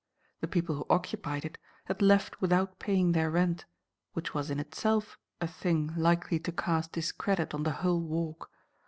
[0.39, 3.65] The people who occupied it had left without paying their rent,
[4.13, 8.49] which was in itself a thing likely to cast discredit on the whole Walk.